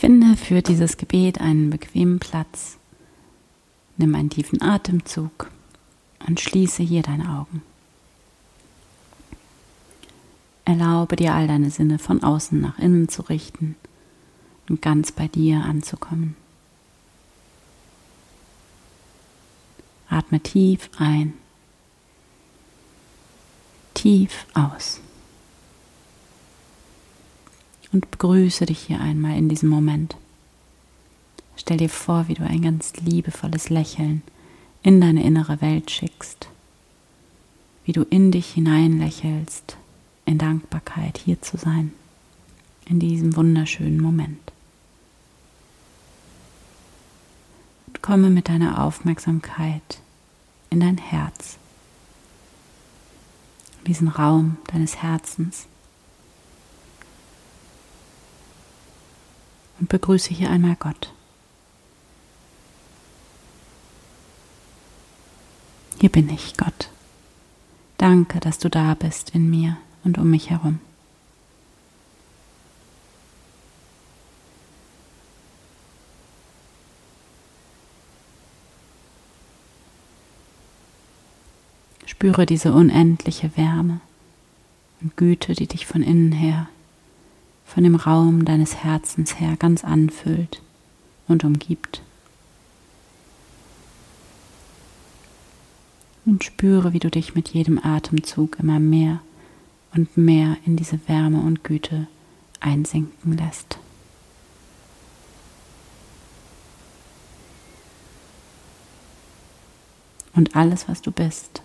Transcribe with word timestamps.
Finde 0.00 0.34
für 0.34 0.62
dieses 0.62 0.96
Gebet 0.96 1.42
einen 1.42 1.68
bequemen 1.68 2.20
Platz. 2.20 2.78
Nimm 3.98 4.14
einen 4.14 4.30
tiefen 4.30 4.62
Atemzug 4.62 5.50
und 6.26 6.40
schließe 6.40 6.82
hier 6.82 7.02
deine 7.02 7.28
Augen. 7.28 7.60
Erlaube 10.64 11.16
dir 11.16 11.34
all 11.34 11.46
deine 11.46 11.70
Sinne 11.70 11.98
von 11.98 12.22
außen 12.22 12.58
nach 12.58 12.78
innen 12.78 13.10
zu 13.10 13.20
richten 13.28 13.76
und 14.70 14.80
ganz 14.80 15.12
bei 15.12 15.28
dir 15.28 15.62
anzukommen. 15.66 16.34
Atme 20.08 20.40
tief 20.40 20.88
ein, 20.96 21.34
tief 23.92 24.46
aus 24.54 25.02
und 27.92 28.10
begrüße 28.10 28.66
dich 28.66 28.80
hier 28.80 29.00
einmal 29.00 29.36
in 29.36 29.48
diesem 29.48 29.68
Moment. 29.68 30.16
Stell 31.56 31.76
dir 31.76 31.90
vor, 31.90 32.28
wie 32.28 32.34
du 32.34 32.42
ein 32.42 32.62
ganz 32.62 32.94
liebevolles 32.96 33.68
Lächeln 33.68 34.22
in 34.82 35.00
deine 35.00 35.22
innere 35.22 35.60
Welt 35.60 35.90
schickst, 35.90 36.48
wie 37.84 37.92
du 37.92 38.02
in 38.02 38.32
dich 38.32 38.52
hinein 38.52 38.98
lächelst, 38.98 39.76
in 40.24 40.38
Dankbarkeit 40.38 41.18
hier 41.18 41.42
zu 41.42 41.56
sein, 41.56 41.92
in 42.86 42.98
diesem 42.98 43.36
wunderschönen 43.36 44.00
Moment. 44.00 44.52
Und 47.86 48.00
komme 48.00 48.30
mit 48.30 48.48
deiner 48.48 48.82
Aufmerksamkeit 48.82 50.00
in 50.70 50.80
dein 50.80 50.98
Herz, 50.98 51.58
in 53.80 53.84
diesen 53.84 54.08
Raum 54.08 54.56
deines 54.72 55.02
Herzens. 55.02 55.66
Und 59.80 59.88
begrüße 59.88 60.34
hier 60.34 60.50
einmal 60.50 60.76
Gott. 60.78 61.12
Hier 66.00 66.10
bin 66.10 66.28
ich, 66.28 66.56
Gott. 66.56 66.90
Danke, 67.98 68.40
dass 68.40 68.58
du 68.58 68.70
da 68.70 68.94
bist 68.94 69.30
in 69.30 69.50
mir 69.50 69.76
und 70.04 70.18
um 70.18 70.30
mich 70.30 70.50
herum. 70.50 70.80
Spüre 82.06 82.44
diese 82.44 82.72
unendliche 82.74 83.56
Wärme 83.56 84.00
und 85.00 85.16
Güte, 85.16 85.54
die 85.54 85.66
dich 85.66 85.86
von 85.86 86.02
innen 86.02 86.32
her, 86.32 86.68
von 87.72 87.84
dem 87.84 87.94
Raum 87.94 88.44
deines 88.44 88.76
Herzens 88.76 89.38
her 89.38 89.56
ganz 89.58 89.84
anfüllt 89.84 90.60
und 91.28 91.44
umgibt. 91.44 92.02
und 96.30 96.44
spüre, 96.44 96.92
wie 96.92 96.98
du 96.98 97.10
dich 97.10 97.34
mit 97.34 97.48
jedem 97.48 97.78
Atemzug 97.82 98.58
immer 98.60 98.78
mehr 98.78 99.20
und 99.94 100.16
mehr 100.16 100.56
in 100.64 100.76
diese 100.76 101.00
Wärme 101.08 101.40
und 101.40 101.64
Güte 101.64 102.06
einsinken 102.60 103.36
lässt. 103.36 103.78
Und 110.34 110.54
alles, 110.54 110.88
was 110.88 111.02
du 111.02 111.10
bist, 111.10 111.62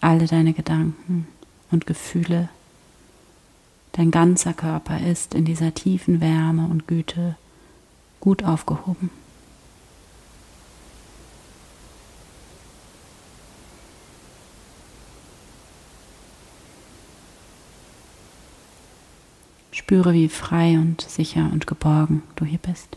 alle 0.00 0.26
deine 0.26 0.52
Gedanken 0.52 1.28
und 1.70 1.86
Gefühle, 1.86 2.48
dein 3.94 4.10
ganzer 4.10 4.52
Körper 4.52 5.00
ist 5.00 5.34
in 5.34 5.44
dieser 5.44 5.72
tiefen 5.72 6.20
Wärme 6.20 6.66
und 6.66 6.86
Güte 6.86 7.36
gut 8.20 8.44
aufgehoben. 8.44 9.10
Spüre, 19.70 20.12
wie 20.12 20.28
frei 20.28 20.78
und 20.78 21.00
sicher 21.02 21.50
und 21.52 21.66
geborgen 21.66 22.22
du 22.36 22.44
hier 22.44 22.58
bist. 22.58 22.96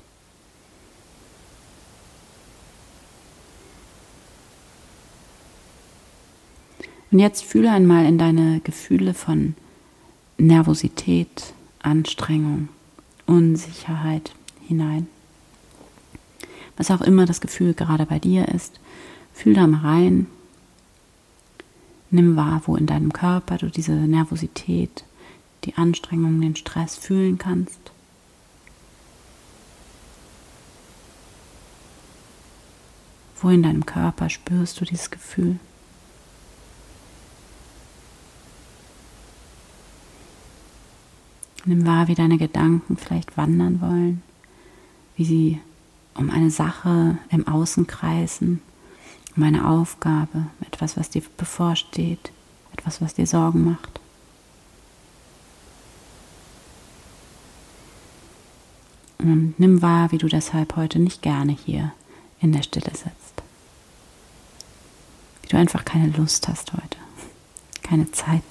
Und 7.12 7.20
jetzt 7.20 7.44
fühle 7.44 7.72
einmal 7.72 8.06
in 8.06 8.18
deine 8.18 8.62
Gefühle 8.62 9.14
von 9.14 9.56
Nervosität, 10.40 11.54
Anstrengung, 11.80 12.70
Unsicherheit 13.26 14.36
hinein. 14.68 15.08
Was 16.78 16.92
auch 16.92 17.02
immer 17.02 17.26
das 17.26 17.42
Gefühl 17.42 17.74
gerade 17.74 18.06
bei 18.06 18.20
dir 18.20 18.48
ist, 18.50 18.80
fühl 19.34 19.56
da 19.56 19.66
mal 19.66 19.82
rein. 19.82 20.28
Nimm 22.12 22.36
wahr, 22.36 22.62
wo 22.68 22.76
in 22.76 22.86
deinem 22.86 23.14
Körper 23.14 23.58
du 23.58 23.72
diese 23.72 23.94
Nervosität, 23.94 25.06
die 25.64 25.74
Anstrengung, 25.74 26.40
den 26.40 26.56
Stress 26.56 26.96
fühlen 26.96 27.40
kannst. 27.40 27.80
Wo 33.42 33.50
in 33.50 33.64
deinem 33.64 33.88
Körper 33.88 34.30
spürst 34.30 34.80
du 34.80 34.86
dieses 34.86 35.10
Gefühl? 35.10 35.60
Nimm 41.68 41.86
wahr, 41.86 42.08
wie 42.08 42.16
deine 42.16 42.38
Gedanken 42.38 42.96
vielleicht 42.96 43.36
wandern 43.36 43.82
wollen, 43.82 44.24
wie 45.18 45.26
sie 45.26 45.60
um 46.16 46.30
eine 46.30 46.50
Sache 46.50 47.18
im 47.30 47.46
Außen 47.46 47.88
kreisen, 47.88 48.62
um 49.36 49.44
eine 49.44 49.68
Aufgabe, 49.68 50.48
etwas, 50.62 50.96
was 50.96 51.10
dir 51.10 51.22
bevorsteht, 51.36 52.32
etwas, 52.72 53.02
was 53.02 53.16
dir 53.16 53.28
Sorgen 53.28 53.66
macht. 53.66 54.00
Und 59.18 59.60
nimm 59.60 59.82
wahr, 59.82 60.14
wie 60.14 60.20
du 60.20 60.28
deshalb 60.28 60.78
heute 60.78 61.00
nicht 61.00 61.22
gerne 61.22 61.52
hier 61.52 61.92
in 62.40 62.54
der 62.54 62.64
Stille 62.64 62.92
sitzt. 62.92 63.44
Wie 65.42 65.50
du 65.50 65.58
einfach 65.58 65.84
keine 65.84 66.16
Lust 66.16 66.48
hast 66.48 66.72
heute, 66.72 66.98
keine 67.84 68.10
Zeit. 68.14 68.44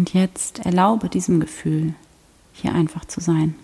Und 0.00 0.14
jetzt 0.14 0.60
erlaube 0.60 1.10
diesem 1.10 1.40
Gefühl, 1.40 1.92
hier 2.54 2.74
einfach 2.74 3.04
zu 3.04 3.20
sein. 3.20 3.54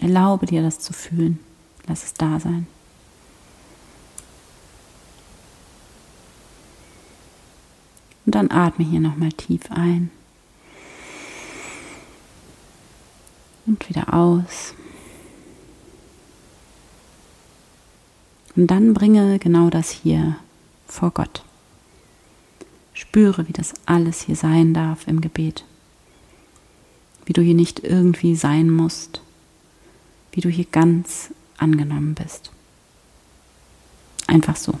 Erlaube 0.00 0.46
dir 0.46 0.62
das 0.62 0.80
zu 0.80 0.92
fühlen. 0.92 1.38
Lass 1.86 2.02
es 2.02 2.14
da 2.14 2.40
sein. 2.40 2.66
Und 8.24 8.34
dann 8.34 8.50
atme 8.50 8.84
hier 8.84 8.98
nochmal 8.98 9.30
tief 9.30 9.70
ein. 9.70 10.10
Und 13.64 13.88
wieder 13.88 14.12
aus. 14.12 14.74
Und 18.56 18.66
dann 18.66 18.92
bringe 18.92 19.38
genau 19.38 19.70
das 19.70 19.90
hier 19.90 20.34
vor 20.88 21.12
Gott. 21.12 21.45
Spüre, 22.96 23.46
wie 23.46 23.52
das 23.52 23.74
alles 23.84 24.22
hier 24.22 24.36
sein 24.36 24.72
darf 24.72 25.06
im 25.06 25.20
Gebet. 25.20 25.64
Wie 27.26 27.34
du 27.34 27.42
hier 27.42 27.54
nicht 27.54 27.80
irgendwie 27.84 28.34
sein 28.34 28.70
musst. 28.70 29.20
Wie 30.32 30.40
du 30.40 30.48
hier 30.48 30.64
ganz 30.64 31.30
angenommen 31.58 32.14
bist. 32.14 32.50
Einfach 34.26 34.56
so. 34.56 34.72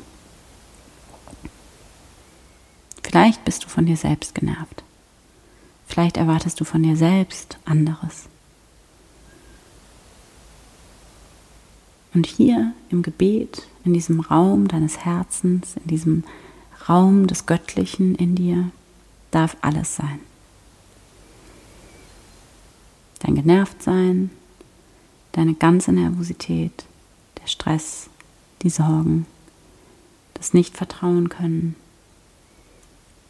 Vielleicht 3.02 3.44
bist 3.44 3.64
du 3.64 3.68
von 3.68 3.84
dir 3.84 3.98
selbst 3.98 4.34
genervt. 4.34 4.82
Vielleicht 5.86 6.16
erwartest 6.16 6.58
du 6.58 6.64
von 6.64 6.82
dir 6.82 6.96
selbst 6.96 7.58
anderes. 7.66 8.28
Und 12.14 12.26
hier 12.26 12.72
im 12.88 13.02
Gebet, 13.02 13.68
in 13.84 13.92
diesem 13.92 14.20
Raum 14.20 14.68
deines 14.68 15.04
Herzens, 15.04 15.76
in 15.76 15.86
diesem 15.86 16.24
Raum 16.88 17.26
des 17.26 17.46
Göttlichen 17.46 18.14
in 18.14 18.34
dir, 18.34 18.70
darf 19.30 19.56
alles 19.60 19.96
sein. 19.96 20.20
Dein 23.20 23.34
Genervtsein, 23.34 24.30
deine 25.32 25.54
ganze 25.54 25.92
Nervosität, 25.92 26.84
der 27.42 27.46
Stress, 27.48 28.08
die 28.62 28.70
Sorgen, 28.70 29.26
das 30.34 30.54
Nicht-Vertrauen 30.54 31.28
können, 31.28 31.74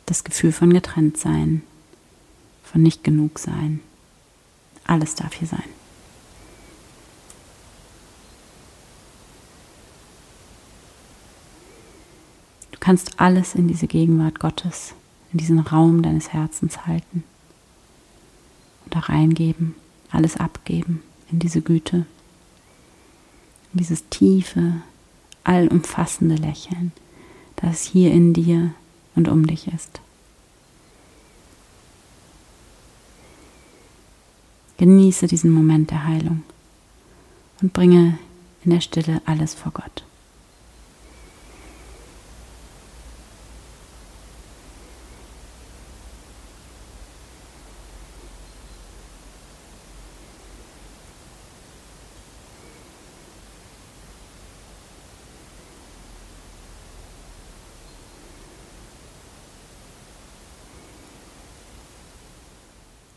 das 0.05 0.25
Gefühl 0.25 0.53
von 0.53 0.73
getrennt 0.73 1.17
sein, 1.17 1.63
von 2.63 2.83
nicht 2.83 3.05
genug 3.05 3.39
sein. 3.39 3.81
Alles 4.85 5.15
darf 5.15 5.35
hier 5.35 5.49
sein. 5.49 5.76
Du 12.77 12.81
kannst 12.81 13.19
alles 13.19 13.55
in 13.55 13.69
diese 13.69 13.87
Gegenwart 13.87 14.39
Gottes 14.39 14.95
in 15.37 15.39
diesen 15.39 15.59
Raum 15.59 16.01
deines 16.01 16.33
Herzens 16.33 16.87
halten 16.87 17.23
und 18.85 18.95
da 18.95 19.01
reingeben, 19.01 19.75
alles 20.11 20.39
abgeben 20.39 21.03
in 21.31 21.41
diese 21.41 21.61
Güte, 21.61 22.07
in 23.73 23.79
dieses 23.81 24.09
tiefe, 24.09 24.81
allumfassende 25.45 26.37
Lächeln, 26.37 26.93
das 27.57 27.83
hier 27.83 28.13
in 28.13 28.33
dir 28.33 28.73
und 29.15 29.29
um 29.29 29.47
dich 29.47 29.69
ist. 29.69 30.01
Genieße 34.79 35.27
diesen 35.27 35.51
Moment 35.51 35.91
der 35.91 36.05
Heilung 36.05 36.45
und 37.61 37.75
bringe 37.75 38.19
in 38.65 38.71
der 38.71 38.81
Stille 38.81 39.21
alles 39.27 39.53
vor 39.53 39.73
Gott. 39.73 40.06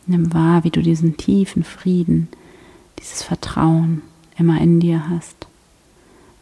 Nimm 0.09 0.33
wahr, 0.33 0.63
wie 0.63 0.71
du 0.71 0.81
diesen 0.81 1.17
tiefen 1.17 1.63
Frieden, 1.63 2.29
dieses 2.97 3.21
Vertrauen 3.21 4.01
immer 4.39 4.59
in 4.59 4.79
dir 4.79 5.07
hast. 5.07 5.45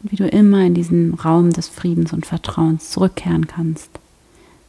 Und 0.02 0.10
wie 0.10 0.16
du 0.16 0.26
immer 0.26 0.64
in 0.64 0.72
diesen 0.72 1.12
Raum 1.12 1.50
des 1.50 1.68
Friedens 1.68 2.14
und 2.14 2.24
Vertrauens 2.24 2.88
zurückkehren 2.88 3.46
kannst, 3.46 3.90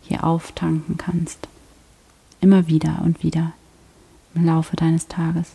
hier 0.02 0.26
auftanken 0.26 0.98
kannst. 0.98 1.48
Immer 2.42 2.68
wieder 2.68 3.00
und 3.06 3.24
wieder 3.24 3.54
im 4.36 4.46
Laufe 4.46 4.76
deines 4.76 5.08
Tages. 5.08 5.52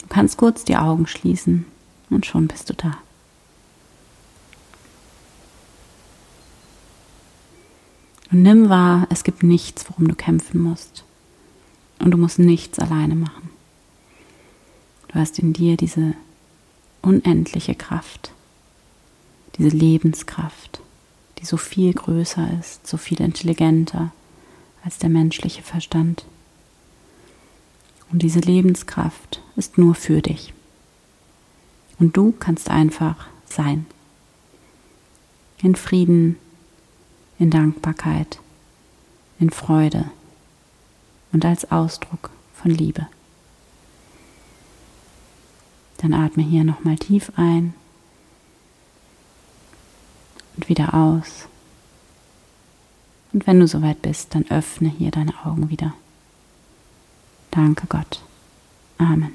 Du 0.00 0.06
kannst 0.08 0.38
kurz 0.38 0.64
die 0.64 0.76
Augen 0.76 1.06
schließen 1.06 1.66
und 2.10 2.26
schon 2.26 2.48
bist 2.48 2.68
du 2.68 2.74
da. 2.74 2.98
Und 8.30 8.42
nimm 8.42 8.68
wahr, 8.68 9.06
es 9.10 9.24
gibt 9.24 9.42
nichts, 9.42 9.86
worum 9.88 10.08
du 10.08 10.14
kämpfen 10.14 10.62
musst. 10.62 11.04
Und 11.98 12.12
du 12.12 12.16
musst 12.16 12.38
nichts 12.38 12.78
alleine 12.78 13.14
machen. 13.14 13.50
Du 15.08 15.18
hast 15.18 15.38
in 15.38 15.52
dir 15.52 15.76
diese 15.76 16.14
unendliche 17.02 17.74
Kraft, 17.74 18.32
diese 19.56 19.76
Lebenskraft, 19.76 20.80
die 21.38 21.44
so 21.44 21.56
viel 21.56 21.92
größer 21.92 22.48
ist, 22.58 22.86
so 22.86 22.96
viel 22.96 23.20
intelligenter 23.20 24.12
als 24.84 24.98
der 24.98 25.10
menschliche 25.10 25.62
Verstand. 25.62 26.24
Und 28.12 28.22
diese 28.22 28.40
Lebenskraft 28.40 29.42
ist 29.56 29.78
nur 29.78 29.94
für 29.94 30.22
dich. 30.22 30.52
Und 31.98 32.16
du 32.16 32.32
kannst 32.32 32.70
einfach 32.70 33.26
sein. 33.46 33.86
In 35.62 35.74
Frieden, 35.74 36.36
in 37.40 37.50
Dankbarkeit, 37.50 38.38
in 39.40 39.50
Freude 39.50 40.10
und 41.32 41.44
als 41.44 41.72
Ausdruck 41.72 42.30
von 42.54 42.70
Liebe. 42.70 43.06
Dann 45.96 46.12
atme 46.12 46.42
hier 46.42 46.64
nochmal 46.64 46.96
tief 46.96 47.32
ein 47.36 47.74
und 50.56 50.68
wieder 50.68 50.94
aus. 50.94 51.48
Und 53.32 53.46
wenn 53.46 53.58
du 53.58 53.66
soweit 53.66 54.02
bist, 54.02 54.34
dann 54.34 54.50
öffne 54.50 54.88
hier 54.90 55.10
deine 55.10 55.34
Augen 55.44 55.70
wieder. 55.70 55.94
Danke 57.50 57.86
Gott. 57.86 58.20
Amen. 58.98 59.32